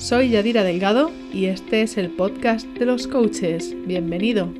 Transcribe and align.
Soy 0.00 0.30
Yadira 0.30 0.64
Delgado 0.64 1.12
y 1.30 1.44
este 1.44 1.82
es 1.82 1.98
el 1.98 2.08
podcast 2.08 2.66
de 2.66 2.86
los 2.86 3.06
coaches. 3.06 3.76
Bienvenido. 3.86 4.50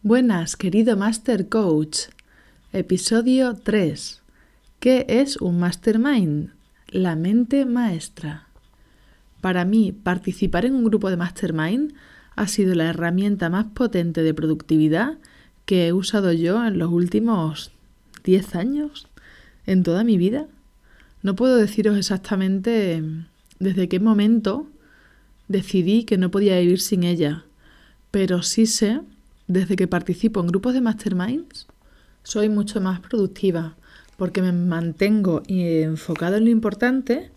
Buenas, 0.00 0.56
querido 0.56 0.96
Master 0.96 1.50
Coach. 1.50 1.98
Episodio 2.72 3.56
3. 3.62 4.22
¿Qué 4.80 5.04
es 5.06 5.36
un 5.36 5.60
Mastermind? 5.60 6.54
La 6.88 7.14
mente 7.14 7.66
maestra. 7.66 8.48
Para 9.42 9.66
mí, 9.66 9.92
participar 9.92 10.64
en 10.64 10.76
un 10.76 10.84
grupo 10.84 11.10
de 11.10 11.18
Mastermind 11.18 11.92
ha 12.36 12.48
sido 12.48 12.74
la 12.74 12.88
herramienta 12.88 13.50
más 13.50 13.66
potente 13.66 14.22
de 14.22 14.32
productividad 14.32 15.18
que 15.66 15.88
he 15.88 15.92
usado 15.92 16.32
yo 16.32 16.66
en 16.66 16.78
los 16.78 16.90
últimos 16.90 17.70
10 18.24 18.54
años, 18.56 19.08
en 19.68 19.82
toda 19.82 20.02
mi 20.02 20.16
vida. 20.16 20.46
No 21.22 21.36
puedo 21.36 21.56
deciros 21.56 21.96
exactamente 21.98 23.02
desde 23.58 23.88
qué 23.88 24.00
momento 24.00 24.66
decidí 25.46 26.04
que 26.04 26.18
no 26.18 26.30
podía 26.30 26.58
vivir 26.58 26.80
sin 26.80 27.04
ella, 27.04 27.44
pero 28.10 28.42
sí 28.42 28.66
sé, 28.66 29.00
desde 29.46 29.76
que 29.76 29.86
participo 29.86 30.40
en 30.40 30.46
grupos 30.48 30.74
de 30.74 30.80
masterminds, 30.80 31.66
soy 32.22 32.48
mucho 32.48 32.80
más 32.80 33.00
productiva 33.00 33.76
porque 34.16 34.42
me 34.42 34.52
mantengo 34.52 35.42
enfocada 35.48 36.38
en 36.38 36.44
lo 36.44 36.50
importante 36.50 37.30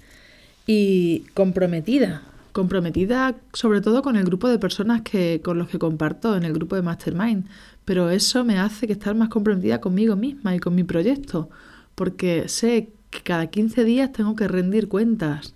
y 0.65 1.25
comprometida 1.33 2.23
comprometida 2.51 3.35
sobre 3.53 3.81
todo 3.81 4.01
con 4.01 4.15
el 4.15 4.25
grupo 4.25 4.49
de 4.49 4.59
personas 4.59 5.01
que, 5.01 5.41
con 5.43 5.57
los 5.57 5.69
que 5.69 5.79
comparto 5.79 6.35
en 6.35 6.43
el 6.43 6.53
grupo 6.53 6.75
de 6.75 6.81
Mastermind, 6.81 7.45
pero 7.85 8.09
eso 8.09 8.43
me 8.43 8.59
hace 8.59 8.87
que 8.87 8.93
estar 8.93 9.15
más 9.15 9.29
comprometida 9.29 9.79
conmigo 9.79 10.15
misma 10.15 10.55
y 10.55 10.59
con 10.59 10.75
mi 10.75 10.83
proyecto, 10.83 11.49
porque 11.95 12.47
sé 12.47 12.89
que 13.09 13.21
cada 13.21 13.47
15 13.47 13.83
días 13.83 14.11
tengo 14.11 14.35
que 14.35 14.47
rendir 14.47 14.87
cuentas. 14.87 15.53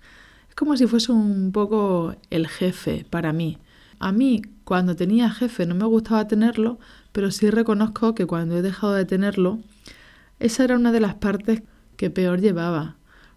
Es 0.48 0.54
como 0.54 0.76
si 0.76 0.86
fuese 0.86 1.12
un 1.12 1.52
poco 1.52 2.14
el 2.30 2.48
jefe 2.48 3.06
para 3.08 3.32
mí. 3.32 3.58
A 3.98 4.12
mí, 4.12 4.42
cuando 4.64 4.96
tenía 4.96 5.30
jefe, 5.30 5.66
no 5.66 5.74
me 5.74 5.86
gustaba 5.86 6.28
tenerlo, 6.28 6.78
pero 7.12 7.30
sí 7.30 7.50
reconozco 7.50 8.14
que 8.14 8.26
cuando 8.26 8.56
he 8.56 8.62
dejado 8.62 8.94
de 8.94 9.04
tenerlo, 9.04 9.60
esa 10.38 10.64
era 10.64 10.76
una 10.76 10.92
de 10.92 11.00
las 11.00 11.14
partes 11.14 11.62
que 11.96 12.10
peor 12.10 12.40
llevaba 12.40 12.96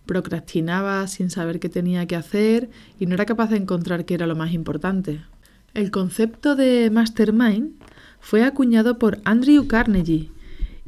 procrastinaba 0.09 1.06
sin 1.06 1.30
saber 1.30 1.59
qué 1.59 1.69
tenía 1.69 2.08
que 2.08 2.16
hacer 2.16 2.72
y 3.00 3.06
no 3.06 3.13
era 3.13 3.28
capaz 3.28 3.52
de 3.52 3.58
encontrar 3.58 4.06
qué 4.06 4.16
era 4.16 4.25
lo 4.25 4.36
más 4.36 4.53
importante. 4.53 5.22
El 5.75 5.91
concepto 5.91 6.56
de 6.56 6.89
mastermind 6.89 7.73
fue 8.19 8.44
acuñado 8.44 8.97
por 8.97 9.19
Andrew 9.23 9.67
Carnegie 9.67 10.31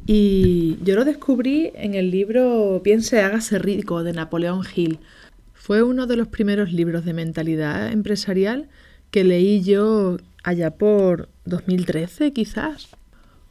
y 0.06 0.78
yo 0.82 0.96
lo 0.96 1.04
descubrí 1.04 1.70
en 1.74 1.94
el 1.94 2.10
libro 2.10 2.80
Piense, 2.82 3.20
hágase 3.20 3.58
rico 3.58 4.02
de 4.02 4.12
Napoleón 4.12 4.62
Hill. 4.74 4.98
Fue 5.54 5.82
uno 5.82 6.06
de 6.06 6.16
los 6.16 6.28
primeros 6.28 6.72
libros 6.72 7.04
de 7.04 7.12
mentalidad 7.12 7.92
empresarial 7.92 8.68
que 9.10 9.22
leí 9.24 9.62
yo 9.62 10.16
allá 10.42 10.72
por 10.72 11.28
2013 11.44 12.32
quizás. 12.32 12.88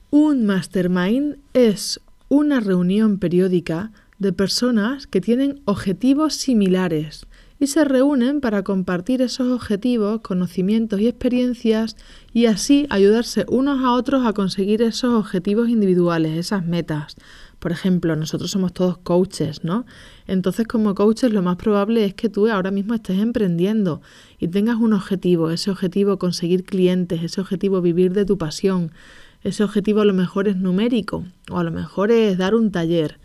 Un 0.09 0.45
mastermind 0.45 1.37
es 1.53 2.01
una 2.27 2.59
reunión 2.59 3.17
periódica 3.17 3.91
de 4.19 4.33
personas 4.33 5.07
que 5.07 5.21
tienen 5.21 5.61
objetivos 5.65 6.35
similares 6.35 7.25
y 7.61 7.67
se 7.67 7.85
reúnen 7.85 8.41
para 8.41 8.63
compartir 8.63 9.21
esos 9.21 9.51
objetivos, 9.51 10.21
conocimientos 10.21 10.99
y 10.99 11.07
experiencias 11.07 11.95
y 12.33 12.47
así 12.47 12.87
ayudarse 12.89 13.45
unos 13.49 13.83
a 13.83 13.91
otros 13.91 14.25
a 14.25 14.33
conseguir 14.33 14.81
esos 14.81 15.13
objetivos 15.13 15.69
individuales, 15.69 16.35
esas 16.39 16.65
metas. 16.65 17.17
Por 17.59 17.71
ejemplo, 17.71 18.15
nosotros 18.15 18.49
somos 18.49 18.73
todos 18.73 18.97
coaches, 18.97 19.63
¿no? 19.63 19.85
Entonces 20.25 20.67
como 20.67 20.95
coaches 20.95 21.31
lo 21.31 21.43
más 21.43 21.57
probable 21.57 22.03
es 22.03 22.15
que 22.15 22.29
tú 22.29 22.49
ahora 22.49 22.71
mismo 22.71 22.95
estés 22.95 23.19
emprendiendo 23.19 24.01
y 24.39 24.47
tengas 24.47 24.77
un 24.77 24.93
objetivo, 24.93 25.51
ese 25.51 25.69
objetivo 25.69 26.17
conseguir 26.17 26.63
clientes, 26.63 27.21
ese 27.21 27.41
objetivo 27.41 27.79
vivir 27.79 28.11
de 28.13 28.25
tu 28.25 28.39
pasión, 28.39 28.91
ese 29.43 29.63
objetivo 29.63 30.01
a 30.01 30.05
lo 30.05 30.15
mejor 30.15 30.47
es 30.47 30.55
numérico 30.55 31.25
o 31.51 31.59
a 31.59 31.63
lo 31.63 31.69
mejor 31.69 32.09
es 32.09 32.39
dar 32.39 32.55
un 32.55 32.71
taller. 32.71 33.19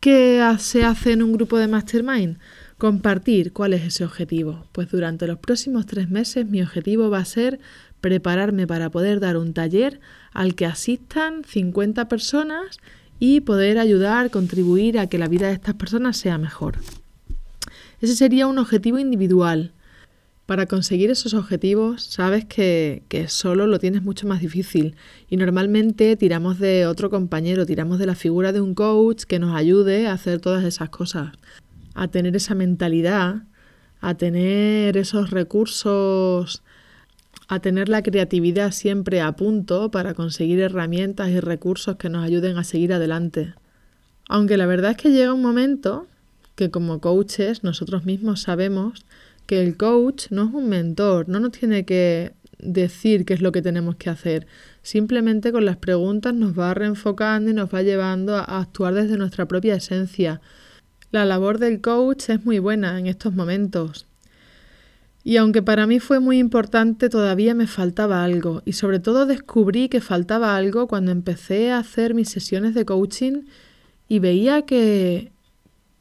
¿Qué 0.00 0.42
se 0.58 0.84
hace 0.84 1.12
en 1.12 1.22
un 1.22 1.34
grupo 1.34 1.58
de 1.58 1.68
mastermind? 1.68 2.38
Compartir 2.84 3.54
cuál 3.54 3.72
es 3.72 3.82
ese 3.82 4.04
objetivo. 4.04 4.66
Pues 4.72 4.90
durante 4.90 5.26
los 5.26 5.38
próximos 5.38 5.86
tres 5.86 6.10
meses 6.10 6.46
mi 6.46 6.60
objetivo 6.60 7.08
va 7.08 7.16
a 7.16 7.24
ser 7.24 7.58
prepararme 8.02 8.66
para 8.66 8.90
poder 8.90 9.20
dar 9.20 9.38
un 9.38 9.54
taller 9.54 10.00
al 10.34 10.54
que 10.54 10.66
asistan 10.66 11.44
50 11.44 12.10
personas 12.10 12.76
y 13.18 13.40
poder 13.40 13.78
ayudar, 13.78 14.28
contribuir 14.28 14.98
a 14.98 15.06
que 15.06 15.16
la 15.16 15.28
vida 15.28 15.46
de 15.46 15.54
estas 15.54 15.76
personas 15.76 16.18
sea 16.18 16.36
mejor. 16.36 16.74
Ese 18.02 18.16
sería 18.16 18.46
un 18.46 18.58
objetivo 18.58 18.98
individual. 18.98 19.72
Para 20.44 20.66
conseguir 20.66 21.10
esos 21.10 21.32
objetivos 21.32 22.02
sabes 22.02 22.44
que, 22.44 23.02
solo 23.28 23.66
lo 23.66 23.78
tienes 23.78 24.02
mucho 24.02 24.26
más 24.26 24.42
difícil 24.42 24.94
y 25.30 25.38
normalmente 25.38 26.16
tiramos 26.16 26.58
de 26.58 26.86
otro 26.86 27.08
compañero, 27.08 27.64
tiramos 27.64 27.98
de 27.98 28.04
la 28.04 28.14
figura 28.14 28.52
de 28.52 28.60
un 28.60 28.74
coach 28.74 29.22
que 29.22 29.38
nos 29.38 29.56
ayude 29.56 30.06
a 30.06 30.12
hacer 30.12 30.38
todas 30.38 30.64
esas 30.64 30.90
cosas, 30.90 31.32
a 31.94 32.08
tener 32.08 32.36
esa 32.36 32.54
mentalidad, 32.54 33.44
a 34.00 34.14
tener 34.14 34.96
esos 34.96 35.30
recursos, 35.30 36.62
a 37.48 37.60
tener 37.60 37.88
la 37.88 38.02
creatividad 38.02 38.72
siempre 38.72 39.20
a 39.20 39.32
punto 39.32 39.90
para 39.90 40.14
conseguir 40.14 40.60
herramientas 40.60 41.30
y 41.30 41.40
recursos 41.40 41.96
que 41.96 42.08
nos 42.08 42.24
ayuden 42.24 42.58
a 42.58 42.64
seguir 42.64 42.92
adelante. 42.92 43.54
Aunque 44.28 44.56
la 44.56 44.66
verdad 44.66 44.92
es 44.92 44.96
que 44.96 45.10
llega 45.10 45.32
un 45.32 45.42
momento 45.42 46.06
que 46.54 46.70
como 46.70 47.00
coaches 47.00 47.64
nosotros 47.64 48.04
mismos 48.04 48.42
sabemos 48.42 49.04
que 49.46 49.62
el 49.62 49.76
coach 49.76 50.26
no 50.30 50.44
es 50.44 50.54
un 50.54 50.68
mentor, 50.68 51.28
no 51.28 51.40
nos 51.40 51.52
tiene 51.52 51.84
que 51.84 52.32
decir 52.58 53.24
qué 53.24 53.34
es 53.34 53.42
lo 53.42 53.52
que 53.52 53.62
tenemos 53.62 53.96
que 53.96 54.10
hacer. 54.10 54.46
Simplemente 54.82 55.52
con 55.52 55.64
las 55.64 55.76
preguntas 55.76 56.34
nos 56.34 56.58
va 56.58 56.72
reenfocando 56.72 57.50
y 57.50 57.54
nos 57.54 57.72
va 57.72 57.82
llevando 57.82 58.36
a 58.36 58.60
actuar 58.60 58.94
desde 58.94 59.18
nuestra 59.18 59.46
propia 59.46 59.74
esencia. 59.74 60.40
La 61.14 61.24
labor 61.24 61.60
del 61.60 61.80
coach 61.80 62.28
es 62.30 62.44
muy 62.44 62.58
buena 62.58 62.98
en 62.98 63.06
estos 63.06 63.32
momentos. 63.32 64.04
Y 65.22 65.36
aunque 65.36 65.62
para 65.62 65.86
mí 65.86 66.00
fue 66.00 66.18
muy 66.18 66.40
importante, 66.40 67.08
todavía 67.08 67.54
me 67.54 67.68
faltaba 67.68 68.24
algo. 68.24 68.62
Y 68.64 68.72
sobre 68.72 68.98
todo 68.98 69.24
descubrí 69.24 69.88
que 69.88 70.00
faltaba 70.00 70.56
algo 70.56 70.88
cuando 70.88 71.12
empecé 71.12 71.70
a 71.70 71.78
hacer 71.78 72.14
mis 72.14 72.30
sesiones 72.30 72.74
de 72.74 72.84
coaching 72.84 73.42
y 74.08 74.18
veía 74.18 74.62
que 74.62 75.30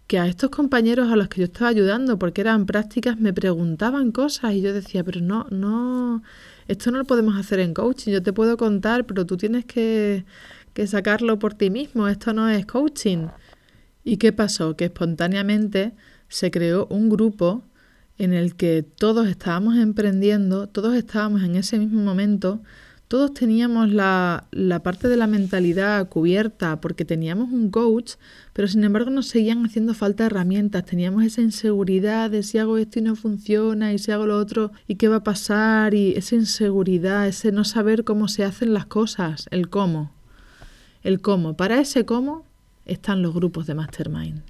que 0.07 0.17
a 0.17 0.25
estos 0.25 0.49
compañeros 0.49 1.11
a 1.11 1.15
los 1.15 1.27
que 1.27 1.41
yo 1.41 1.45
estaba 1.45 1.69
ayudando, 1.69 2.17
porque 2.17 2.41
eran 2.41 2.65
prácticas, 2.65 3.19
me 3.19 3.33
preguntaban 3.33 4.11
cosas 4.11 4.53
y 4.53 4.61
yo 4.61 4.73
decía, 4.73 5.03
pero 5.03 5.21
no, 5.21 5.45
no, 5.51 6.23
esto 6.67 6.89
no 6.89 6.97
lo 6.97 7.05
podemos 7.05 7.37
hacer 7.37 7.59
en 7.59 7.73
coaching, 7.75 8.11
yo 8.11 8.23
te 8.23 8.33
puedo 8.33 8.57
contar, 8.57 9.05
pero 9.05 9.25
tú 9.25 9.37
tienes 9.37 9.65
que, 9.65 10.25
que 10.73 10.87
sacarlo 10.87 11.39
por 11.39 11.53
ti 11.53 11.69
mismo, 11.69 12.07
esto 12.07 12.33
no 12.33 12.49
es 12.49 12.65
coaching. 12.65 13.27
¿Y 14.03 14.17
qué 14.17 14.33
pasó? 14.33 14.75
Que 14.75 14.85
espontáneamente 14.85 15.93
se 16.27 16.51
creó 16.51 16.87
un 16.89 17.09
grupo 17.09 17.63
en 18.17 18.33
el 18.33 18.55
que 18.55 18.83
todos 18.83 19.27
estábamos 19.27 19.77
emprendiendo, 19.77 20.67
todos 20.67 20.95
estábamos 20.95 21.43
en 21.43 21.55
ese 21.55 21.79
mismo 21.79 22.01
momento 22.01 22.61
todos 23.13 23.31
teníamos 23.35 23.91
la, 23.91 24.47
parte 24.83 25.07
de 25.07 25.17
la 25.17 25.27
mentalidad 25.27 26.09
cubierta 26.09 26.81
porque 26.81 27.05
teníamos 27.05 27.51
un 27.51 27.69
coach, 27.69 28.13
pero 28.53 28.67
sin 28.67 28.83
embargo 28.83 29.11
nos 29.11 29.27
seguían 29.27 29.63
haciendo 29.63 29.93
falta 29.93 30.25
herramientas, 30.25 30.83
teníamos 30.83 31.23
esa 31.23 31.41
inseguridad 31.41 32.31
de 32.31 32.41
si 32.41 32.57
hago 32.57 32.79
esto 32.79 32.97
y 32.97 33.03
no 33.03 33.15
funciona 33.15 33.93
y 33.93 33.99
si 33.99 34.11
hago 34.11 34.25
lo 34.25 34.39
otro 34.39 34.71
y 34.87 34.95
qué 34.95 35.09
va 35.09 35.17
a 35.17 35.23
pasar 35.23 35.93
y 35.93 36.13
esa 36.15 36.33
inseguridad, 36.33 37.27
ese 37.27 37.51
no 37.51 37.65
saber 37.65 38.03
cómo 38.03 38.27
se 38.27 38.45
hacen 38.45 38.73
las 38.73 38.87
cosas, 38.87 39.45
el 39.51 39.69
cómo. 39.69 40.11
El 41.03 41.21
cómo. 41.21 41.55
Para 41.55 41.79
ese 41.81 42.05
cómo 42.05 42.47
están 42.85 43.21
los 43.21 43.33
grupos 43.33 43.67
de 43.67 43.75
mastermind. 43.75 44.41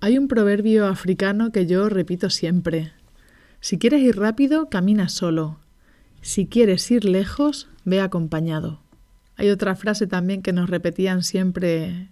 Hay 0.00 0.16
un 0.16 0.28
proverbio 0.28 0.86
africano 0.86 1.52
que 1.52 1.66
yo 1.66 1.88
repito 1.88 2.30
siempre. 2.30 2.92
Si 3.60 3.78
quieres 3.78 4.00
ir 4.00 4.16
rápido, 4.16 4.70
camina 4.70 5.08
solo. 5.08 5.58
Si 6.22 6.46
quieres 6.46 6.90
ir 6.90 7.04
lejos, 7.04 7.68
ve 7.84 8.00
acompañado. 8.00 8.80
Hay 9.36 9.50
otra 9.50 9.76
frase 9.76 10.06
también 10.06 10.42
que 10.42 10.52
nos 10.52 10.70
repetían 10.70 11.22
siempre 11.22 12.08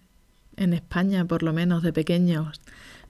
en 0.56 0.72
España, 0.72 1.24
por 1.24 1.42
lo 1.42 1.52
menos 1.52 1.82
de 1.82 1.92
pequeños. 1.92 2.60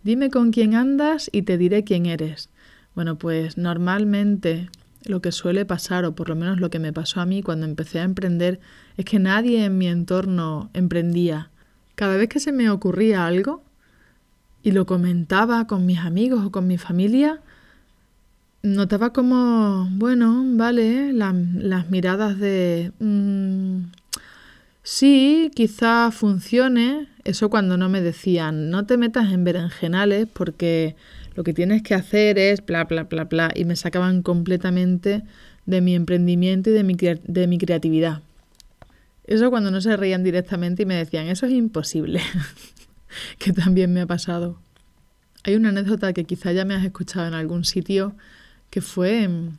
Dime 0.03 0.31
con 0.31 0.53
quién 0.53 0.75
andas 0.75 1.29
y 1.33 1.43
te 1.43 1.59
diré 1.59 1.83
quién 1.83 2.07
eres. 2.07 2.51
Bueno, 2.95 3.19
pues 3.19 3.57
normalmente 3.59 4.69
lo 5.05 5.21
que 5.23 5.33
suele 5.33 5.65
pasar, 5.65 6.05
o 6.05 6.15
por 6.15 6.29
lo 6.29 6.37
menos 6.37 6.61
lo 6.61 6.71
que 6.71 6.79
me 6.79 6.93
pasó 6.93 7.21
a 7.21 7.27
mí 7.27 7.43
cuando 7.43 7.67
empecé 7.67 8.01
a 8.01 8.05
emprender, 8.05 8.61
es 8.97 9.05
que 9.05 9.19
nadie 9.19 9.65
en 9.65 9.79
mi 9.79 9.89
entorno 9.89 10.71
emprendía. 10.75 11.51
Cada 11.99 12.17
vez 12.17 12.29
que 12.29 12.39
se 12.39 12.53
me 12.53 12.71
ocurría 12.71 13.27
algo 13.27 13.65
y 14.63 14.71
lo 14.71 14.87
comentaba 14.87 15.67
con 15.67 15.85
mis 15.85 15.99
amigos 15.99 16.47
o 16.47 16.53
con 16.53 16.69
mi 16.69 16.79
familia, 16.79 17.41
notaba 18.63 19.13
como, 19.13 19.89
bueno, 19.91 20.45
vale, 20.53 21.13
las 21.13 21.91
miradas 21.91 22.39
de, 22.39 22.93
mm, 23.01 23.91
sí, 24.85 25.51
quizá 25.57 26.13
funcione. 26.13 27.09
Eso 27.25 27.51
cuando 27.51 27.77
no 27.77 27.89
me 27.89 28.01
decían, 28.01 28.71
no 28.71 28.87
te 28.87 28.97
metas 28.97 29.33
en 29.33 29.43
berenjenales 29.43 30.29
porque 30.33 30.95
lo 31.35 31.43
que 31.43 31.53
tienes 31.53 31.83
que 31.83 31.97
hacer 31.97 32.39
es 32.39 32.65
bla, 32.65 32.85
bla, 32.85 33.03
bla, 33.11 33.25
bla. 33.25 33.51
Y 33.57 33.65
me 33.65 33.75
sacaban 33.75 34.23
completamente 34.23 35.25
de 35.67 35.81
mi 35.81 35.97
emprendimiento 35.97 36.71
y 36.71 36.75
de 36.75 36.85
mi, 36.85 36.95
de 36.95 37.47
mi 37.49 37.59
creatividad. 37.59 38.23
Eso 39.29 39.51
cuando 39.51 39.71
no 39.71 39.83
se 39.83 39.95
reían 39.95 40.25
directamente 40.25 40.85
y 40.85 40.87
me 40.87 40.95
decían, 40.95 41.27
eso 41.27 41.45
es 41.45 41.53
imposible, 41.53 42.23
que 43.39 43.53
también 43.53 43.93
me 43.93 44.01
ha 44.01 44.07
pasado. 44.07 44.59
Hay 45.45 45.55
una 45.55 45.69
anécdota 45.69 46.15
que 46.15 46.25
quizá 46.25 46.51
ya 46.53 46.65
me 46.65 46.75
has 46.75 46.83
escuchado 46.83 47.27
en 47.27 47.35
algún 47.35 47.67
sitio, 47.67 48.15
que 48.71 48.81
fue 48.81 49.25
en, 49.25 49.59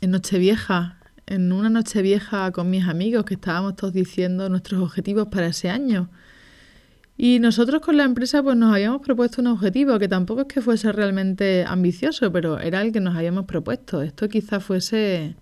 en 0.00 0.10
Nochevieja, 0.10 0.98
en 1.26 1.52
una 1.52 1.70
Nochevieja 1.70 2.50
con 2.50 2.70
mis 2.70 2.88
amigos, 2.88 3.24
que 3.24 3.34
estábamos 3.34 3.76
todos 3.76 3.94
diciendo 3.94 4.48
nuestros 4.48 4.82
objetivos 4.82 5.28
para 5.28 5.46
ese 5.46 5.70
año. 5.70 6.10
Y 7.16 7.38
nosotros 7.38 7.82
con 7.82 7.96
la 7.96 8.02
empresa 8.02 8.42
pues 8.42 8.56
nos 8.56 8.74
habíamos 8.74 9.00
propuesto 9.00 9.40
un 9.40 9.46
objetivo 9.46 9.96
que 10.00 10.08
tampoco 10.08 10.40
es 10.40 10.46
que 10.48 10.60
fuese 10.60 10.90
realmente 10.90 11.64
ambicioso, 11.64 12.32
pero 12.32 12.58
era 12.58 12.82
el 12.82 12.90
que 12.90 12.98
nos 12.98 13.14
habíamos 13.14 13.44
propuesto. 13.44 14.02
Esto 14.02 14.28
quizá 14.28 14.58
fuese 14.58 15.36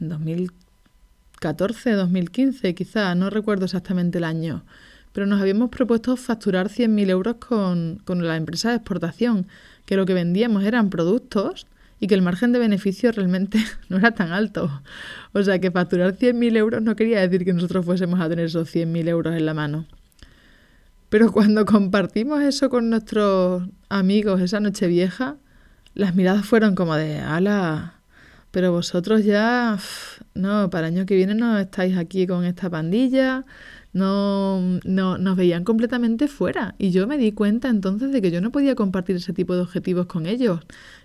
en 0.00 0.08
2014, 1.42 1.92
2015, 1.92 2.74
quizá, 2.74 3.14
no 3.14 3.28
recuerdo 3.28 3.64
exactamente 3.64 4.18
el 4.18 4.24
año. 4.24 4.64
Pero 5.12 5.26
nos 5.26 5.40
habíamos 5.40 5.70
propuesto 5.70 6.16
facturar 6.16 6.68
100.000 6.68 7.10
euros 7.10 7.36
con, 7.36 8.00
con 8.04 8.26
la 8.26 8.36
empresa 8.36 8.70
de 8.70 8.76
exportación, 8.76 9.46
que 9.84 9.96
lo 9.96 10.06
que 10.06 10.14
vendíamos 10.14 10.64
eran 10.64 10.88
productos 10.88 11.66
y 11.98 12.06
que 12.06 12.14
el 12.14 12.22
margen 12.22 12.52
de 12.52 12.60
beneficio 12.60 13.12
realmente 13.12 13.58
no 13.88 13.98
era 13.98 14.12
tan 14.12 14.32
alto. 14.32 14.82
O 15.32 15.42
sea 15.42 15.58
que 15.58 15.70
facturar 15.70 16.16
100.000 16.16 16.56
euros 16.56 16.82
no 16.82 16.96
quería 16.96 17.20
decir 17.20 17.44
que 17.44 17.52
nosotros 17.52 17.84
fuésemos 17.84 18.20
a 18.20 18.28
tener 18.28 18.46
esos 18.46 18.72
100.000 18.74 19.08
euros 19.08 19.34
en 19.34 19.44
la 19.44 19.54
mano. 19.54 19.86
Pero 21.08 21.32
cuando 21.32 21.66
compartimos 21.66 22.40
eso 22.42 22.70
con 22.70 22.88
nuestros 22.88 23.68
amigos 23.88 24.40
esa 24.40 24.60
noche 24.60 24.86
vieja, 24.86 25.36
las 25.94 26.14
miradas 26.14 26.46
fueron 26.46 26.74
como 26.74 26.94
de, 26.94 27.18
ala, 27.18 28.01
pero 28.52 28.70
vosotros 28.70 29.24
ya, 29.24 29.78
no, 30.34 30.70
para 30.70 30.88
el 30.88 30.94
año 30.94 31.06
que 31.06 31.16
viene 31.16 31.34
no 31.34 31.58
estáis 31.58 31.96
aquí 31.96 32.26
con 32.26 32.44
esta 32.44 32.68
pandilla, 32.70 33.46
no, 33.94 34.78
no, 34.84 35.18
nos 35.18 35.36
veían 35.36 35.64
completamente 35.64 36.28
fuera. 36.28 36.74
Y 36.78 36.90
yo 36.90 37.06
me 37.06 37.16
di 37.18 37.32
cuenta 37.32 37.68
entonces 37.70 38.12
de 38.12 38.20
que 38.22 38.30
yo 38.30 38.40
no 38.42 38.52
podía 38.52 38.74
compartir 38.74 39.16
ese 39.16 39.32
tipo 39.32 39.54
de 39.54 39.62
objetivos 39.62 40.06
con 40.06 40.26
ellos. 40.26 40.60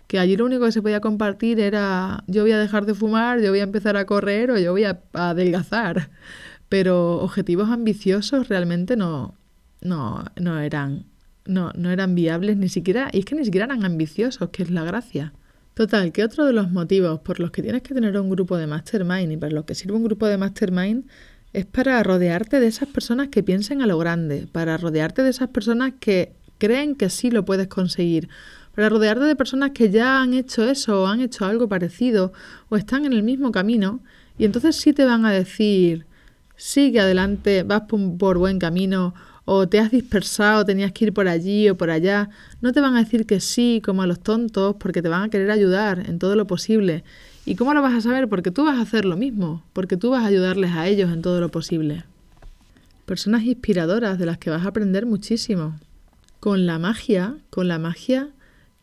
Que 0.08 0.20
allí 0.20 0.36
lo 0.38 0.46
único 0.46 0.66
que 0.66 0.74
se 0.74 0.82
podía 0.82 1.00
compartir 1.02 1.60
era 1.60 2.24
yo 2.28 2.44
voy 2.44 2.52
a 2.52 2.60
dejar 2.60 2.86
de 2.86 2.94
fumar, 2.94 3.40
yo 3.42 3.50
voy 3.50 3.60
a 3.60 3.64
empezar 3.64 3.98
a 3.98 4.06
correr 4.06 4.52
o 4.52 4.58
yo 4.60 4.74
voy 4.74 4.84
a 4.84 5.02
adelgazar. 5.14 6.10
Pero 6.70 7.20
objetivos 7.20 7.70
ambiciosos 7.70 8.50
realmente 8.50 8.98
no, 8.98 9.36
no, 9.82 10.26
no 10.36 10.60
eran, 10.60 11.06
no, 11.46 11.72
no 11.76 11.92
eran 11.92 12.14
viables 12.14 12.58
ni 12.58 12.68
siquiera, 12.68 13.10
y 13.14 13.20
es 13.20 13.26
que 13.26 13.36
ni 13.36 13.46
siquiera 13.46 13.66
eran 13.66 13.86
ambiciosos, 13.86 14.50
que 14.50 14.64
es 14.64 14.72
la 14.72 14.84
gracia. 14.84 15.34
Total, 15.78 16.12
que 16.12 16.24
otro 16.24 16.48
de 16.48 16.54
los 16.54 16.72
motivos 16.72 17.20
por 17.20 17.40
los 17.40 17.52
que 17.52 17.62
tienes 17.62 17.84
que 17.84 17.94
tener 17.94 18.20
un 18.20 18.32
grupo 18.32 18.58
de 18.58 18.66
mastermind 18.66 19.32
y 19.32 19.38
para 19.38 19.54
los 19.54 19.66
que 19.66 19.76
sirve 19.76 19.94
un 19.94 20.06
grupo 20.06 20.26
de 20.26 20.36
mastermind 20.36 21.06
es 21.54 21.68
para 21.68 22.02
rodearte 22.02 22.60
de 22.60 22.66
esas 22.66 22.90
personas 22.90 23.28
que 23.28 23.44
piensen 23.44 23.84
a 23.84 23.86
lo 23.86 24.00
grande, 24.00 24.48
para 24.52 24.76
rodearte 24.78 25.22
de 25.22 25.30
esas 25.30 25.50
personas 25.50 25.94
que 26.00 26.34
creen 26.58 26.96
que 26.96 27.12
sí 27.12 27.30
lo 27.30 27.46
puedes 27.46 27.68
conseguir, 27.68 28.28
para 28.74 28.90
rodearte 28.90 29.26
de 29.26 29.36
personas 29.36 29.70
que 29.70 29.92
ya 29.92 30.20
han 30.20 30.34
hecho 30.34 30.68
eso 30.68 31.04
o 31.04 31.06
han 31.06 31.22
hecho 31.22 31.46
algo 31.46 31.70
parecido 31.70 32.34
o 32.70 32.76
están 32.76 33.06
en 33.06 33.14
el 33.14 33.22
mismo 33.22 33.52
camino. 33.52 34.00
Y 34.40 34.46
entonces 34.46 34.78
sí 34.78 34.94
te 34.94 35.06
van 35.06 35.28
a 35.28 35.32
decir, 35.32 36.08
sigue 36.56 37.02
adelante, 37.02 37.62
vas 37.62 37.84
por 38.18 38.40
buen 38.40 38.58
camino 38.58 39.14
o 39.50 39.66
te 39.70 39.80
has 39.80 39.92
dispersado, 39.92 40.66
tenías 40.66 40.92
que 40.92 41.06
ir 41.06 41.14
por 41.14 41.30
allí 41.30 41.70
o 41.70 41.78
por 41.78 41.90
allá, 41.90 42.30
no 42.60 42.74
te 42.74 42.82
van 42.82 42.98
a 42.98 43.00
decir 43.00 43.26
que 43.26 43.40
sí 43.40 43.82
como 43.84 44.02
a 44.02 44.08
los 44.08 44.20
tontos 44.20 44.76
porque 44.78 45.02
te 45.02 45.08
van 45.08 45.24
a 45.24 45.30
querer 45.30 45.50
ayudar 45.52 46.04
en 46.06 46.20
todo 46.20 46.36
lo 46.36 46.46
posible. 46.48 47.06
¿Y 47.46 47.56
cómo 47.56 47.74
lo 47.74 47.82
vas 47.82 47.94
a 47.94 48.02
saber? 48.02 48.28
Porque 48.28 48.52
tú 48.52 48.66
vas 48.66 48.78
a 48.78 48.82
hacer 48.82 49.06
lo 49.06 49.16
mismo, 49.16 49.64
porque 49.72 49.96
tú 49.96 50.10
vas 50.10 50.26
a 50.26 50.28
ayudarles 50.28 50.72
a 50.72 50.86
ellos 50.86 51.14
en 51.14 51.22
todo 51.22 51.40
lo 51.40 51.48
posible. 51.48 52.04
Personas 53.06 53.44
inspiradoras 53.44 54.20
de 54.20 54.26
las 54.26 54.38
que 54.38 54.50
vas 54.50 54.66
a 54.66 54.68
aprender 54.68 55.06
muchísimo. 55.06 55.80
Con 56.42 56.66
la 56.66 56.78
magia, 56.78 57.38
con 57.50 57.70
la 57.70 57.80
magia 57.80 58.28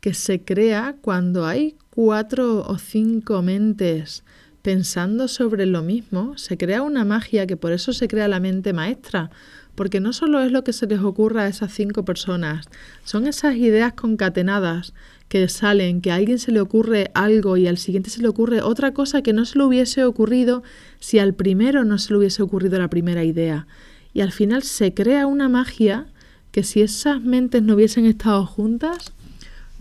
que 0.01 0.15
se 0.15 0.45
crea 0.45 0.97
cuando 1.03 1.45
hay 1.45 1.77
cuatro 1.91 2.67
o 2.67 2.79
cinco 2.79 3.43
mentes 3.43 4.25
pensando 4.63 5.29
sobre 5.29 5.67
lo 5.67 5.83
mismo, 5.83 6.39
se 6.39 6.57
crea 6.57 6.81
una 6.81 7.05
magia 7.05 7.47
que 7.47 7.59
por 7.59 7.73
eso 7.73 7.93
se 7.93 8.09
crea 8.09 8.29
la 8.29 8.41
mente 8.41 8.73
maestra, 8.73 9.31
porque 9.75 10.01
no 10.01 10.13
solo 10.13 10.41
es 10.41 10.53
lo 10.53 10.65
que 10.65 10.73
se 10.73 10.87
les 10.87 11.01
ocurra 11.01 11.43
a 11.43 11.49
esas 11.49 11.73
cinco 11.73 12.05
personas, 12.05 12.69
son 13.05 13.27
esas 13.27 13.57
ideas 13.57 13.95
concatenadas 13.95 14.95
que 15.29 15.49
salen, 15.49 16.01
que 16.01 16.13
a 16.13 16.17
alguien 16.17 16.39
se 16.39 16.53
le 16.53 16.61
ocurre 16.61 17.11
algo 17.15 17.57
y 17.57 17.67
al 17.67 17.79
siguiente 17.79 18.11
se 18.11 18.23
le 18.23 18.29
ocurre 18.29 18.63
otra 18.63 18.93
cosa 18.93 19.23
que 19.23 19.33
no 19.33 19.45
se 19.45 19.59
le 19.59 19.65
hubiese 19.65 20.05
ocurrido 20.05 20.63
si 21.01 21.19
al 21.19 21.35
primero 21.35 21.85
no 21.85 21.99
se 21.99 22.13
le 22.13 22.19
hubiese 22.19 22.43
ocurrido 22.43 22.79
la 22.79 22.89
primera 22.89 23.25
idea. 23.25 23.67
Y 24.13 24.21
al 24.21 24.33
final 24.33 24.63
se 24.63 24.95
crea 24.95 25.27
una 25.27 25.49
magia 25.49 26.07
que 26.53 26.63
si 26.63 26.83
esas 26.83 27.21
mentes 27.21 27.63
no 27.63 27.75
hubiesen 27.75 28.07
estado 28.07 28.47
juntas, 28.47 29.13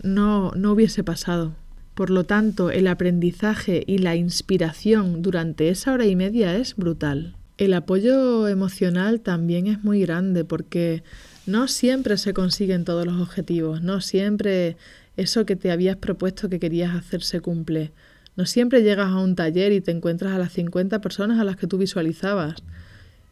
no, 0.02 0.50
no 0.56 0.72
hubiese 0.72 1.04
pasado. 1.04 1.52
Por 1.94 2.10
lo 2.10 2.24
tanto, 2.24 2.72
el 2.72 2.88
aprendizaje 2.88 3.84
y 3.86 3.98
la 3.98 4.16
inspiración 4.16 5.22
durante 5.22 5.68
esa 5.68 5.92
hora 5.92 6.06
y 6.06 6.16
media 6.16 6.56
es 6.56 6.74
brutal. 6.74 7.36
El 7.56 7.72
apoyo 7.74 8.48
emocional 8.48 9.20
también 9.20 9.68
es 9.68 9.84
muy 9.84 10.00
grande 10.00 10.44
porque 10.44 11.04
no 11.46 11.68
siempre 11.68 12.16
se 12.16 12.34
consiguen 12.34 12.84
todos 12.84 13.06
los 13.06 13.20
objetivos, 13.20 13.80
no 13.80 14.00
siempre 14.00 14.76
eso 15.16 15.46
que 15.46 15.54
te 15.54 15.70
habías 15.70 15.96
propuesto 15.96 16.48
que 16.48 16.58
querías 16.58 16.94
hacer 16.94 17.22
se 17.22 17.40
cumple. 17.40 17.92
No 18.36 18.46
siempre 18.46 18.82
llegas 18.82 19.10
a 19.10 19.20
un 19.20 19.36
taller 19.36 19.72
y 19.72 19.80
te 19.80 19.92
encuentras 19.92 20.32
a 20.32 20.38
las 20.38 20.52
50 20.52 21.00
personas 21.00 21.38
a 21.38 21.44
las 21.44 21.56
que 21.56 21.68
tú 21.68 21.78
visualizabas. 21.78 22.56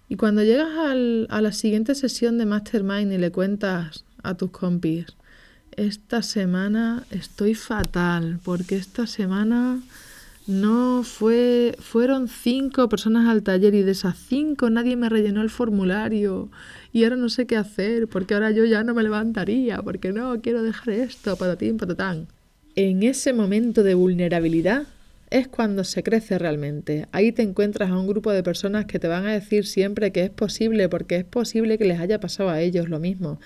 Y 0.08 0.16
cuando 0.16 0.44
llegas 0.44 0.68
a 0.76 1.40
la 1.40 1.52
siguiente 1.52 1.94
sesión 1.96 2.38
de 2.38 2.46
Mastermind 2.46 3.12
y 3.12 3.18
le 3.18 3.32
cuentas 3.32 4.04
a 4.22 4.34
tus 4.36 4.50
compis, 4.50 5.06
esta 5.76 6.22
semana 6.22 7.04
estoy 7.10 7.54
fatal 7.54 8.38
porque 8.44 8.76
esta 8.76 9.06
semana 9.06 9.80
no 10.46 11.02
fue, 11.04 11.76
fueron 11.78 12.28
cinco 12.28 12.88
personas 12.88 13.28
al 13.28 13.42
taller 13.42 13.74
y 13.74 13.82
de 13.82 13.92
esas 13.92 14.18
cinco 14.18 14.70
nadie 14.70 14.96
me 14.96 15.08
rellenó 15.08 15.42
el 15.42 15.50
formulario 15.50 16.50
y 16.92 17.04
ahora 17.04 17.16
no 17.16 17.28
sé 17.28 17.46
qué 17.46 17.56
hacer 17.56 18.08
porque 18.08 18.34
ahora 18.34 18.50
yo 18.50 18.64
ya 18.64 18.82
no 18.82 18.94
me 18.94 19.02
levantaría 19.02 19.80
porque 19.82 20.12
no 20.12 20.40
quiero 20.40 20.62
dejar 20.62 20.90
esto, 20.90 21.36
patatín, 21.36 21.76
patatán. 21.76 22.26
En 22.74 23.02
ese 23.02 23.32
momento 23.32 23.82
de 23.82 23.94
vulnerabilidad 23.94 24.86
es 25.30 25.48
cuando 25.48 25.84
se 25.84 26.02
crece 26.02 26.38
realmente. 26.38 27.06
Ahí 27.12 27.32
te 27.32 27.42
encuentras 27.42 27.90
a 27.90 27.98
un 27.98 28.06
grupo 28.06 28.32
de 28.32 28.42
personas 28.42 28.86
que 28.86 28.98
te 28.98 29.08
van 29.08 29.26
a 29.26 29.32
decir 29.32 29.66
siempre 29.66 30.12
que 30.12 30.24
es 30.24 30.30
posible 30.30 30.88
porque 30.88 31.16
es 31.16 31.24
posible 31.24 31.78
que 31.78 31.84
les 31.84 32.00
haya 32.00 32.20
pasado 32.20 32.50
a 32.50 32.60
ellos 32.60 32.88
lo 32.88 32.98
mismo. 32.98 33.40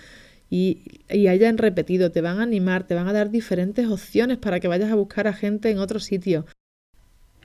Y, 0.49 0.83
y, 1.11 1.27
hayan 1.27 1.59
repetido, 1.59 2.13
te 2.13 2.21
van 2.21 2.39
a 2.39 2.45
animar, 2.45 2.87
te 2.87 2.95
van 2.95 3.09
a 3.09 3.13
dar 3.13 3.31
diferentes 3.31 3.89
opciones 3.89 4.39
para 4.39 4.61
que 4.61 4.69
vayas 4.69 4.93
a 4.93 4.95
buscar 4.95 5.27
a 5.27 5.33
gente 5.33 5.71
en 5.71 5.79
otro 5.79 5.99
sitio. 5.99 6.47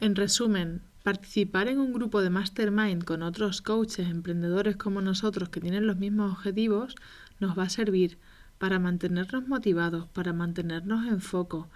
En 0.01 0.15
resumen, 0.15 0.81
participar 1.03 1.67
en 1.67 1.77
un 1.77 1.93
grupo 1.93 2.23
de 2.23 2.31
mastermind 2.31 3.03
con 3.03 3.21
otros 3.21 3.61
coaches, 3.61 4.09
emprendedores 4.09 4.75
como 4.75 4.99
nosotros 4.99 5.49
que 5.49 5.61
tienen 5.61 5.85
los 5.85 5.97
mismos 5.97 6.31
objetivos, 6.31 6.95
nos 7.39 7.55
va 7.55 7.65
a 7.65 7.69
servir 7.69 8.17
para 8.57 8.79
mantenernos 8.79 9.47
motivados, 9.47 10.07
para 10.07 10.33
mantenernos 10.33 11.05
en 11.05 11.21
foco, 11.21 11.69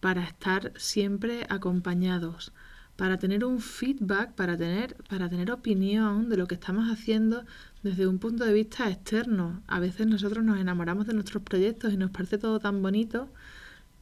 para 0.00 0.24
estar 0.24 0.72
siempre 0.76 1.44
acompañados, 1.50 2.54
para 2.96 3.18
tener 3.18 3.44
un 3.44 3.60
feedback, 3.60 4.32
para 4.32 4.56
tener, 4.56 4.96
para 5.10 5.28
tener 5.28 5.50
opinión 5.50 6.30
de 6.30 6.38
lo 6.38 6.46
que 6.46 6.54
estamos 6.54 6.90
haciendo 6.90 7.44
desde 7.82 8.06
un 8.06 8.18
punto 8.18 8.46
de 8.46 8.54
vista 8.54 8.88
externo. 8.88 9.62
A 9.66 9.80
veces 9.80 10.06
nosotros 10.06 10.42
nos 10.42 10.58
enamoramos 10.58 11.06
de 11.06 11.12
nuestros 11.12 11.42
proyectos 11.42 11.92
y 11.92 11.98
nos 11.98 12.10
parece 12.10 12.38
todo 12.38 12.58
tan 12.58 12.80
bonito, 12.80 13.28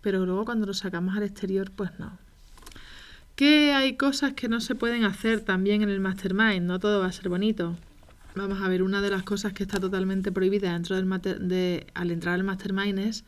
pero 0.00 0.24
luego 0.24 0.44
cuando 0.44 0.64
lo 0.64 0.74
sacamos 0.74 1.16
al 1.16 1.24
exterior, 1.24 1.72
pues 1.72 1.90
no, 1.98 2.20
que 3.36 3.72
hay 3.72 3.96
cosas 3.96 4.34
que 4.34 4.48
no 4.48 4.60
se 4.60 4.74
pueden 4.74 5.04
hacer 5.04 5.40
también 5.40 5.82
en 5.82 5.88
el 5.88 6.00
mastermind, 6.00 6.62
no 6.62 6.78
todo 6.78 7.00
va 7.00 7.06
a 7.06 7.12
ser 7.12 7.28
bonito. 7.28 7.76
Vamos 8.36 8.60
a 8.62 8.68
ver, 8.68 8.82
una 8.82 9.00
de 9.00 9.10
las 9.10 9.22
cosas 9.22 9.52
que 9.52 9.62
está 9.62 9.78
totalmente 9.78 10.32
prohibida 10.32 10.72
dentro 10.72 10.96
del 10.96 11.08
de, 11.48 11.86
al 11.94 12.10
entrar 12.10 12.34
al 12.34 12.44
mastermind 12.44 12.98
es 12.98 13.24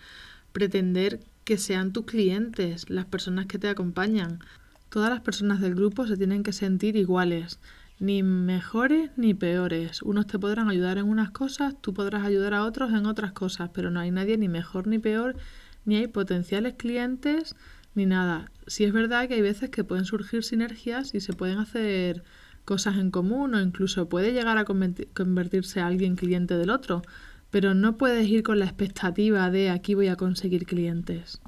pretender 0.52 1.20
que 1.44 1.58
sean 1.58 1.92
tus 1.92 2.06
clientes, 2.06 2.90
las 2.90 3.04
personas 3.04 3.46
que 3.46 3.58
te 3.58 3.68
acompañan. 3.68 4.40
Todas 4.88 5.10
las 5.10 5.20
personas 5.20 5.60
del 5.60 5.74
grupo 5.74 6.06
se 6.06 6.16
tienen 6.16 6.42
que 6.42 6.52
sentir 6.52 6.96
iguales, 6.96 7.60
ni 8.00 8.22
mejores 8.22 9.10
ni 9.16 9.34
peores. 9.34 10.02
Unos 10.02 10.26
te 10.26 10.38
podrán 10.38 10.68
ayudar 10.68 10.98
en 10.98 11.06
unas 11.06 11.30
cosas, 11.30 11.74
tú 11.80 11.94
podrás 11.94 12.24
ayudar 12.24 12.54
a 12.54 12.64
otros 12.64 12.90
en 12.90 13.06
otras 13.06 13.32
cosas, 13.32 13.70
pero 13.72 13.90
no 13.90 14.00
hay 14.00 14.10
nadie 14.10 14.38
ni 14.38 14.48
mejor 14.48 14.88
ni 14.88 14.98
peor, 14.98 15.36
ni 15.84 15.96
hay 15.96 16.08
potenciales 16.08 16.74
clientes, 16.74 17.54
ni 17.96 18.06
nada. 18.06 18.50
Sí 18.66 18.84
es 18.84 18.92
verdad 18.92 19.28
que 19.28 19.34
hay 19.34 19.42
veces 19.42 19.70
que 19.70 19.84
pueden 19.84 20.04
surgir 20.04 20.44
sinergias 20.44 21.14
y 21.14 21.20
se 21.20 21.32
pueden 21.32 21.58
hacer 21.58 22.24
cosas 22.64 22.96
en 22.98 23.10
común 23.10 23.54
o 23.54 23.60
incluso 23.60 24.08
puede 24.08 24.32
llegar 24.32 24.58
a 24.58 24.64
convertirse 24.64 25.80
a 25.80 25.86
alguien 25.86 26.16
cliente 26.16 26.56
del 26.56 26.70
otro, 26.70 27.02
pero 27.50 27.74
no 27.74 27.96
puedes 27.96 28.28
ir 28.28 28.42
con 28.42 28.58
la 28.58 28.64
expectativa 28.64 29.50
de 29.50 29.70
aquí 29.70 29.94
voy 29.94 30.08
a 30.08 30.16
conseguir 30.16 30.66
clientes. 30.66 31.40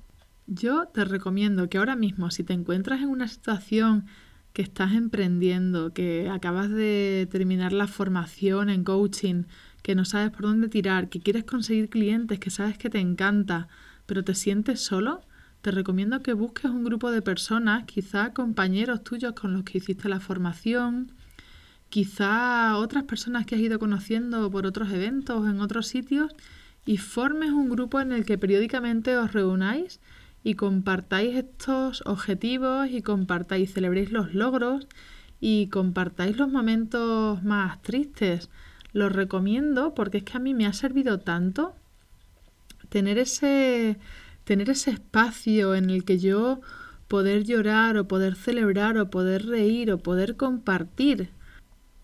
Yo 0.47 0.87
te 0.87 1.05
recomiendo 1.05 1.69
que 1.69 1.79
ahora 1.79 1.97
mismo 1.97 2.31
si 2.31 2.45
te 2.45 2.55
encuentras 2.55 3.01
en 3.01 3.09
una 3.09 3.29
situación 3.29 4.07
que 4.53 4.63
estás 4.63 4.95
emprendiendo, 4.95 5.93
que 5.93 6.29
acabas 6.31 6.71
de 6.71 7.29
terminar 7.31 7.73
la 7.73 7.87
formación 7.87 8.71
en 8.71 8.83
coaching, 8.83 9.45
que 9.83 9.95
no 9.95 10.05
sabes 10.05 10.31
por 10.31 10.43
dónde 10.43 10.69
tirar, 10.69 11.09
que 11.09 11.21
quieres 11.21 11.45
conseguir 11.45 11.91
clientes, 11.91 12.39
que 12.39 12.51
sabes 12.51 12.79
que 12.79 12.91
te 12.91 12.99
encanta, 12.99 13.69
pero 14.07 14.25
te 14.25 14.35
sientes 14.35 14.81
solo, 14.81 15.21
te 15.69 15.73
recomiendo 15.73 16.23
que 16.23 16.33
busques 16.33 16.71
un 16.71 16.83
grupo 16.83 17.11
de 17.11 17.21
personas, 17.21 17.85
quizá 17.85 18.33
compañeros 18.33 19.05
tuyos 19.05 19.35
con 19.35 19.53
los 19.53 19.65
que 19.65 19.77
hiciste 19.77 20.09
la 20.09 20.19
formación, 20.19 21.13
quizá 21.91 22.75
otras 22.79 23.05
personas 23.05 23.45
que 23.45 23.55
has 23.55 23.61
ido 23.61 23.79
conociendo 23.79 24.51
por 24.51 24.65
otros 24.65 24.91
eventos 24.91 25.47
en 25.47 25.61
otros 25.61 25.87
sitios 25.87 26.33
y 26.87 26.97
formes 26.97 27.51
un 27.51 27.69
grupo 27.69 28.01
en 28.01 28.13
el 28.13 28.25
que 28.25 28.39
periódicamente 28.39 29.19
os 29.19 29.35
reunáis 29.35 30.01
y 30.43 30.55
compartáis 30.55 31.37
estos 31.37 32.03
objetivos 32.07 32.89
y 32.89 33.03
compartáis, 33.03 33.75
celebréis 33.75 34.11
los 34.11 34.33
logros 34.33 34.87
y 35.39 35.69
compartáis 35.69 36.39
los 36.39 36.51
momentos 36.51 37.43
más 37.43 37.83
tristes. 37.83 38.49
Los 38.95 39.13
recomiendo 39.13 39.93
porque 39.95 40.17
es 40.17 40.25
que 40.25 40.39
a 40.39 40.41
mí 40.41 40.55
me 40.55 40.65
ha 40.65 40.73
servido 40.73 41.19
tanto 41.19 41.75
tener 42.89 43.19
ese 43.19 43.99
tener 44.49 44.71
ese 44.71 44.93
espacio 44.93 45.75
en 45.75 45.91
el 45.91 46.07
que 46.07 46.19
yo 46.19 46.63
poder 47.07 47.45
llorar 47.45 47.99
o 47.99 48.09
poder 48.09 48.35
celebrar 48.35 48.97
o 48.97 49.11
poder 49.11 49.45
reír 49.45 49.93
o 49.93 49.99
poder 49.99 50.39
compartir. 50.39 51.29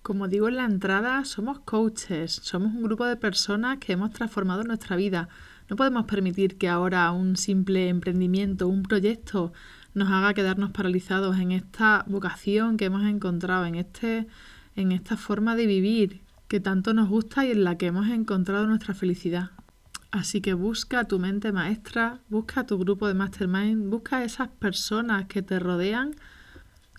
Como 0.03 0.29
digo 0.29 0.49
en 0.49 0.57
la 0.57 0.67
entrada, 0.67 1.25
somos 1.25 1.61
coaches, 1.61 2.33
somos 2.43 2.75
un 2.75 2.83
grupo 2.83 3.07
de 3.07 3.17
personas 3.17 3.79
que 3.79 3.95
hemos 3.95 4.11
transformado 4.11 4.63
nuestra 4.63 4.95
vida. 4.95 5.31
No 5.71 5.77
podemos 5.77 6.05
permitir 6.05 6.59
que 6.59 6.69
ahora 6.69 7.11
un 7.13 7.39
simple 7.39 7.89
emprendimiento, 7.89 8.69
un 8.69 8.83
proyecto, 8.83 9.55
nos 9.95 10.11
haga 10.11 10.35
quedarnos 10.35 10.71
paralizados 10.73 11.39
en 11.39 11.51
esta 11.51 12.05
vocación 12.09 12.77
que 12.77 12.85
hemos 12.85 13.05
encontrado, 13.05 13.65
en, 13.65 13.77
este, 13.77 14.27
en 14.77 14.93
esta 14.93 15.17
forma 15.17 15.57
de 15.57 15.65
vivir 15.65 16.21
que 16.49 16.61
tanto 16.61 16.93
nos 16.93 17.09
gusta 17.09 17.47
y 17.47 17.53
en 17.53 17.65
la 17.65 17.79
que 17.79 17.87
hemos 17.87 18.09
encontrado 18.09 18.67
nuestra 18.67 18.93
felicidad. 18.93 19.53
Así 20.15 20.41
que 20.41 20.55
busca 20.55 21.09
tu 21.09 21.19
mente 21.19 21.51
maestra, 21.51 22.21
busca 22.29 22.65
tu 22.65 22.79
grupo 22.79 23.09
de 23.09 23.15
mastermind, 23.15 23.91
busca 23.91 24.23
esas 24.23 24.47
personas 24.47 25.27
que 25.27 25.43
te 25.43 25.59
rodean. 25.59 26.15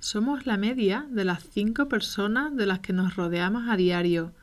Somos 0.01 0.45
la 0.45 0.57
media 0.57 1.07
de 1.09 1.23
las 1.23 1.41
cinco 1.41 1.87
personas 1.87 2.53
de 2.57 2.65
las 2.65 2.79
que 2.79 2.91
nos 2.91 3.15
rodeamos 3.15 3.69
a 3.69 3.77
diario. 3.77 4.33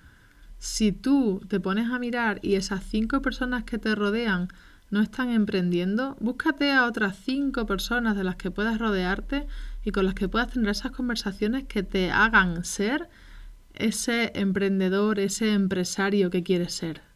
Si 0.57 0.91
tú 0.91 1.43
te 1.49 1.61
pones 1.61 1.91
a 1.91 1.99
mirar 1.99 2.41
y 2.41 2.55
esas 2.55 2.83
cinco 2.83 3.21
personas 3.21 3.65
que 3.65 3.77
te 3.77 3.95
rodean 3.95 4.49
no 4.89 5.03
están 5.03 5.29
emprendiendo, 5.29 6.17
búscate 6.19 6.73
a 6.73 6.87
otras 6.87 7.19
cinco 7.19 7.67
personas 7.67 8.17
de 8.17 8.25
las 8.25 8.37
que 8.37 8.51
puedas 8.51 8.79
rodearte 8.79 9.47
y 9.85 9.91
con 9.91 10.07
las 10.07 10.15
que 10.15 10.31
puedas 10.31 10.49
tener 10.51 10.71
esas 10.71 10.93
conversaciones 10.93 11.65
que 11.65 11.83
te 11.83 12.11
hagan 12.11 12.65
ser 12.65 13.11
ese 13.75 14.33
emprendedor, 14.35 15.19
ese 15.19 15.53
empresario 15.53 16.31
que 16.31 16.43
quieres 16.43 16.73
ser. 16.73 17.12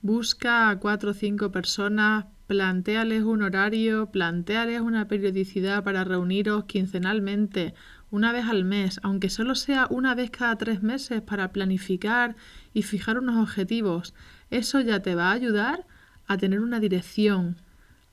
Busca 0.00 0.70
a 0.70 0.78
cuatro 0.78 1.10
o 1.10 1.14
cinco 1.14 1.50
personas, 1.50 2.26
planteales 2.46 3.24
un 3.24 3.42
horario, 3.42 4.12
planteales 4.12 4.80
una 4.80 5.08
periodicidad 5.08 5.82
para 5.82 6.04
reuniros 6.04 6.64
quincenalmente, 6.64 7.74
una 8.10 8.32
vez 8.32 8.46
al 8.46 8.64
mes, 8.64 9.00
aunque 9.02 9.28
solo 9.28 9.56
sea 9.56 9.88
una 9.90 10.14
vez 10.14 10.30
cada 10.30 10.56
tres 10.56 10.82
meses 10.82 11.20
para 11.20 11.52
planificar 11.52 12.36
y 12.72 12.82
fijar 12.82 13.18
unos 13.18 13.36
objetivos. 13.36 14.14
Eso 14.50 14.80
ya 14.80 15.02
te 15.02 15.16
va 15.16 15.30
a 15.30 15.34
ayudar 15.34 15.84
a 16.28 16.38
tener 16.38 16.60
una 16.60 16.78
dirección, 16.78 17.56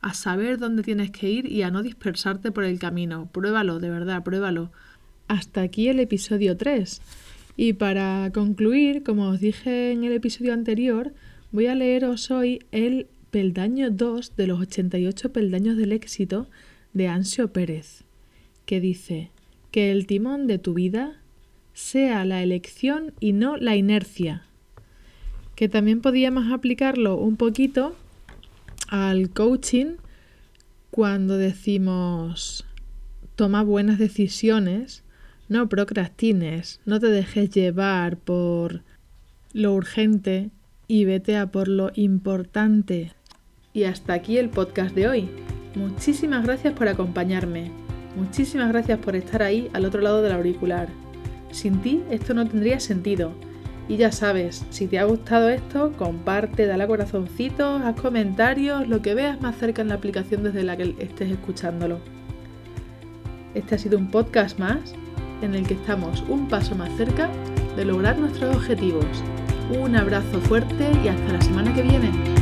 a 0.02 0.14
saber 0.16 0.58
dónde 0.58 0.82
tienes 0.82 1.12
que 1.12 1.30
ir 1.30 1.46
y 1.46 1.62
a 1.62 1.70
no 1.70 1.84
dispersarte 1.84 2.52
por 2.52 2.64
el 2.64 2.80
camino. 2.80 3.30
Pruébalo, 3.32 3.80
de 3.80 3.92
verdad, 3.92 4.24
pruébalo. 4.24 4.72
Hasta 5.28 5.62
aquí 5.62 5.88
el 5.88 6.00
episodio 6.00 6.58
3. 6.58 7.02
Y 7.58 7.74
para 7.74 8.32
concluir, 8.34 9.04
como 9.04 9.30
os 9.30 9.40
dije 9.40 9.92
en 9.92 10.04
el 10.04 10.14
episodio 10.14 10.54
anterior, 10.54 11.14
Voy 11.56 11.68
a 11.68 11.76
leeros 11.76 12.32
hoy 12.32 12.66
el 12.74 13.08
peldaño 13.32 13.90
2 13.90 14.36
de 14.36 14.46
los 14.46 14.60
88 14.60 15.32
peldaños 15.32 15.78
del 15.78 15.94
éxito 15.94 16.50
de 16.92 17.08
Ansio 17.08 17.54
Pérez, 17.54 18.04
que 18.66 18.82
dice 18.82 19.32
que 19.72 19.90
el 19.94 20.06
timón 20.06 20.48
de 20.48 20.60
tu 20.60 20.74
vida 20.74 21.22
sea 21.72 22.26
la 22.26 22.44
elección 22.44 23.14
y 23.22 23.32
no 23.32 23.56
la 23.56 23.78
inercia. 23.78 24.44
Que 25.56 25.70
también 25.70 26.02
podíamos 26.02 26.52
aplicarlo 26.52 27.16
un 27.16 27.38
poquito 27.38 27.96
al 28.90 29.30
coaching 29.30 29.96
cuando 30.92 31.38
decimos 31.38 32.66
toma 33.38 33.64
buenas 33.64 33.98
decisiones, 33.98 35.06
no 35.48 35.70
procrastines, 35.70 36.82
no 36.86 37.00
te 37.00 37.08
dejes 37.08 37.50
llevar 37.50 38.18
por 38.18 38.82
lo 39.54 39.74
urgente 39.74 40.50
y 40.88 41.06
vete 41.06 41.38
a 41.38 41.48
por 41.48 41.68
lo 41.68 41.92
importante. 41.96 43.14
Y 43.74 43.84
hasta 43.84 44.14
aquí 44.14 44.38
el 44.38 44.50
podcast 44.50 44.96
de 44.96 45.08
hoy. 45.08 45.30
Muchísimas 45.76 46.46
gracias 46.46 46.74
por 46.74 46.88
acompañarme. 46.88 47.72
Muchísimas 48.16 48.70
gracias 48.70 49.00
por 49.00 49.16
estar 49.16 49.44
ahí 49.44 49.70
al 49.74 49.86
otro 49.86 50.02
lado 50.02 50.22
del 50.22 50.32
auricular. 50.32 50.88
Sin 51.52 51.82
ti 51.82 52.02
esto 52.10 52.34
no 52.34 52.48
tendría 52.48 52.80
sentido. 52.80 53.34
Y 53.88 53.98
ya 53.98 54.12
sabes, 54.12 54.66
si 54.72 54.88
te 54.88 54.98
ha 54.98 55.04
gustado 55.04 55.50
esto, 55.50 55.92
comparte, 55.98 56.66
dale 56.66 56.84
a 56.84 56.88
corazoncitos, 56.88 57.82
haz 57.84 58.00
comentarios, 58.00 58.88
lo 58.88 59.02
que 59.02 59.14
veas 59.14 59.42
más 59.42 59.58
cerca 59.58 59.82
en 59.82 59.90
la 59.90 59.96
aplicación 59.96 60.44
desde 60.44 60.64
la 60.64 60.76
que 60.76 60.96
estés 61.00 61.32
escuchándolo. 61.32 62.00
Este 63.54 63.76
ha 63.76 63.78
sido 63.78 63.98
un 63.98 64.10
podcast 64.10 64.58
más 64.58 64.96
en 65.42 65.54
el 65.54 65.68
que 65.68 65.76
estamos 65.76 66.24
un 66.30 66.48
paso 66.48 66.76
más 66.76 66.90
cerca 66.98 67.30
de 67.76 67.86
lograr 67.86 68.18
nuestros 68.18 68.56
objetivos. 68.56 69.06
Un 69.70 69.96
abrazo 69.96 70.40
fuerte 70.42 70.92
y 71.04 71.08
hasta 71.08 71.34
la 71.34 71.42
semana 71.42 71.74
que 71.74 71.82
viene. 71.82 72.35